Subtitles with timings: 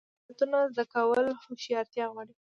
[0.23, 2.33] مهارتونه زده کول هوښیارتیا غواړي.